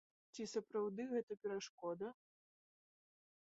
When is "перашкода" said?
1.45-2.07